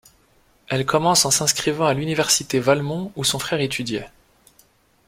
Elle 0.67 0.87
commence 0.87 1.25
en 1.25 1.29
s'inscrivant 1.29 1.85
à 1.85 1.93
l'Université 1.93 2.59
Valmont 2.59 3.11
où 3.15 3.23
son 3.23 3.37
frère 3.37 3.59
étudiait. 3.61 4.09